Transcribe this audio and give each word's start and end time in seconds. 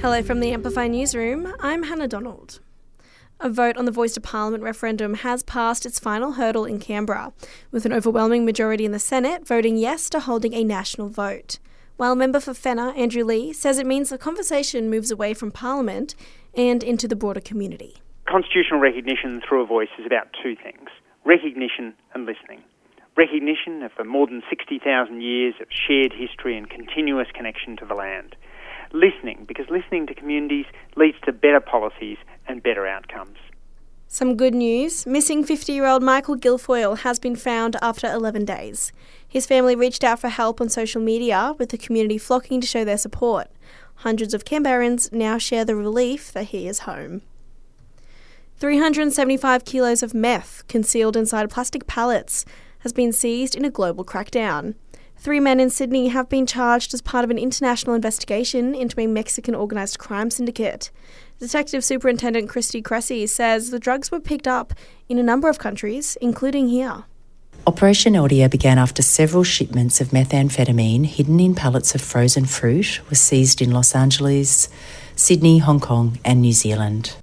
Hello 0.00 0.22
from 0.22 0.40
the 0.40 0.52
Amplify 0.52 0.88
Newsroom. 0.88 1.52
I'm 1.60 1.84
Hannah 1.84 2.08
Donald. 2.08 2.60
A 3.38 3.48
vote 3.48 3.76
on 3.76 3.84
the 3.84 3.92
Voice 3.92 4.14
to 4.14 4.20
Parliament 4.20 4.62
referendum 4.62 5.14
has 5.14 5.42
passed 5.42 5.86
its 5.86 5.98
final 5.98 6.32
hurdle 6.32 6.64
in 6.64 6.78
Canberra, 6.78 7.32
with 7.70 7.86
an 7.86 7.92
overwhelming 7.92 8.44
majority 8.44 8.84
in 8.84 8.92
the 8.92 8.98
Senate 8.98 9.46
voting 9.46 9.76
yes 9.76 10.10
to 10.10 10.20
holding 10.20 10.52
a 10.54 10.64
national 10.64 11.08
vote. 11.08 11.58
While 11.96 12.16
member 12.16 12.40
for 12.40 12.54
Fenner, 12.54 12.90
Andrew 12.90 13.24
Leigh, 13.24 13.52
says 13.52 13.78
it 13.78 13.86
means 13.86 14.10
the 14.10 14.18
conversation 14.18 14.90
moves 14.90 15.10
away 15.10 15.34
from 15.34 15.52
Parliament 15.52 16.14
and 16.54 16.82
into 16.82 17.06
the 17.06 17.16
broader 17.16 17.40
community. 17.40 18.02
Constitutional 18.28 18.80
recognition 18.80 19.40
through 19.46 19.62
a 19.62 19.66
voice 19.66 19.90
is 19.98 20.06
about 20.06 20.28
two 20.42 20.56
things 20.56 20.88
recognition 21.24 21.94
and 22.14 22.26
listening. 22.26 22.62
Recognition 23.16 23.82
of 23.82 23.92
the 23.98 24.04
more 24.04 24.26
than 24.26 24.42
60,000 24.48 25.20
years 25.20 25.54
of 25.60 25.68
shared 25.70 26.12
history 26.12 26.56
and 26.56 26.70
continuous 26.70 27.28
connection 27.34 27.76
to 27.76 27.84
the 27.84 27.94
land. 27.94 28.36
Listening, 28.92 29.44
because 29.46 29.66
listening 29.70 30.06
to 30.08 30.14
communities 30.14 30.66
leads 30.96 31.18
to 31.24 31.32
better 31.32 31.60
policies 31.60 32.18
and 32.46 32.62
better 32.62 32.86
outcomes. 32.86 33.36
Some 34.08 34.36
good 34.36 34.54
news 34.54 35.06
missing 35.06 35.44
50 35.44 35.72
year 35.72 35.86
old 35.86 36.02
Michael 36.02 36.36
Guilfoyle 36.36 36.98
has 36.98 37.20
been 37.20 37.36
found 37.36 37.76
after 37.80 38.12
11 38.12 38.44
days. 38.44 38.92
His 39.26 39.46
family 39.46 39.76
reached 39.76 40.02
out 40.02 40.18
for 40.18 40.28
help 40.28 40.60
on 40.60 40.68
social 40.68 41.00
media, 41.00 41.54
with 41.58 41.68
the 41.68 41.78
community 41.78 42.18
flocking 42.18 42.60
to 42.60 42.66
show 42.66 42.84
their 42.84 42.98
support. 42.98 43.46
Hundreds 43.96 44.34
of 44.34 44.44
Canberrans 44.44 45.12
now 45.12 45.38
share 45.38 45.64
the 45.64 45.76
relief 45.76 46.32
that 46.32 46.46
he 46.46 46.66
is 46.66 46.80
home. 46.80 47.22
375 48.56 49.64
kilos 49.64 50.02
of 50.02 50.12
meth 50.12 50.66
concealed 50.66 51.16
inside 51.16 51.48
plastic 51.48 51.86
pallets 51.86 52.44
has 52.80 52.92
been 52.92 53.12
seized 53.12 53.54
in 53.54 53.64
a 53.64 53.70
global 53.70 54.04
crackdown. 54.04 54.74
Three 55.20 55.38
men 55.38 55.60
in 55.60 55.68
Sydney 55.68 56.08
have 56.08 56.30
been 56.30 56.46
charged 56.46 56.94
as 56.94 57.02
part 57.02 57.24
of 57.24 57.30
an 57.30 57.36
international 57.36 57.94
investigation 57.94 58.74
into 58.74 58.98
a 58.98 59.06
Mexican 59.06 59.54
organised 59.54 59.98
crime 59.98 60.30
syndicate. 60.30 60.90
Detective 61.38 61.84
Superintendent 61.84 62.48
Christy 62.48 62.80
Cressy 62.80 63.26
says 63.26 63.68
the 63.68 63.78
drugs 63.78 64.10
were 64.10 64.18
picked 64.18 64.48
up 64.48 64.72
in 65.10 65.18
a 65.18 65.22
number 65.22 65.50
of 65.50 65.58
countries, 65.58 66.16
including 66.22 66.68
here. 66.68 67.04
Operation 67.66 68.14
Eldia 68.14 68.50
began 68.50 68.78
after 68.78 69.02
several 69.02 69.44
shipments 69.44 70.00
of 70.00 70.08
methamphetamine 70.08 71.04
hidden 71.04 71.38
in 71.38 71.54
pallets 71.54 71.94
of 71.94 72.00
frozen 72.00 72.46
fruit 72.46 73.02
were 73.10 73.14
seized 73.14 73.60
in 73.60 73.72
Los 73.72 73.94
Angeles, 73.94 74.70
Sydney, 75.16 75.58
Hong 75.58 75.80
Kong, 75.80 76.18
and 76.24 76.40
New 76.40 76.54
Zealand. 76.54 77.14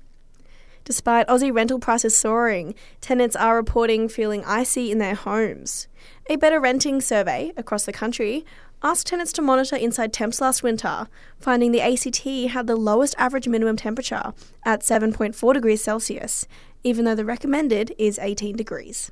Despite 0.88 1.27
Aussie 1.27 1.53
rental 1.53 1.80
prices 1.80 2.17
soaring, 2.17 2.73
tenants 3.02 3.35
are 3.35 3.57
reporting 3.57 4.07
feeling 4.07 4.41
icy 4.45 4.89
in 4.89 4.99
their 4.99 5.16
homes. 5.16 5.89
A 6.30 6.38
better 6.38 6.61
renting 6.61 7.02
survey 7.02 7.52
across 7.57 7.85
the 7.85 7.91
country 7.91 8.45
asked 8.81 9.08
tenants 9.08 9.33
to 9.33 9.41
monitor 9.41 9.75
inside 9.75 10.13
temps 10.13 10.39
last 10.39 10.63
winter, 10.63 11.09
finding 11.41 11.73
the 11.73 11.81
ACT 11.81 12.53
had 12.53 12.67
the 12.67 12.77
lowest 12.77 13.15
average 13.17 13.49
minimum 13.49 13.75
temperature 13.75 14.31
at 14.63 14.80
7.4 14.80 15.53
degrees 15.53 15.83
Celsius, 15.83 16.47
even 16.85 17.03
though 17.03 17.15
the 17.15 17.25
recommended 17.25 17.93
is 17.97 18.17
18 18.17 18.55
degrees. 18.55 19.11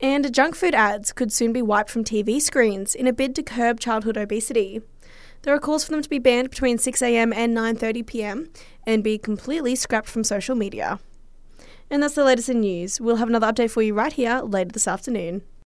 And 0.00 0.32
junk 0.32 0.56
food 0.56 0.74
ads 0.74 1.12
could 1.12 1.30
soon 1.30 1.52
be 1.52 1.60
wiped 1.60 1.90
from 1.90 2.04
TV 2.04 2.40
screens 2.40 2.94
in 2.94 3.06
a 3.06 3.12
bid 3.12 3.34
to 3.34 3.42
curb 3.42 3.80
childhood 3.80 4.16
obesity. 4.16 4.80
There 5.42 5.54
are 5.54 5.58
calls 5.58 5.84
for 5.84 5.92
them 5.92 6.02
to 6.02 6.08
be 6.08 6.18
banned 6.18 6.50
between 6.50 6.76
6am 6.76 7.34
and 7.34 7.56
9.30pm 7.56 8.48
and 8.86 9.02
be 9.02 9.16
completely 9.16 9.74
scrapped 9.74 10.08
from 10.08 10.22
social 10.24 10.54
media. 10.54 11.00
And 11.90 12.02
that's 12.02 12.14
the 12.14 12.24
latest 12.24 12.48
in 12.48 12.60
news. 12.60 13.00
We'll 13.00 13.16
have 13.16 13.28
another 13.28 13.50
update 13.50 13.70
for 13.70 13.82
you 13.82 13.94
right 13.94 14.12
here 14.12 14.40
later 14.40 14.70
this 14.72 14.86
afternoon. 14.86 15.42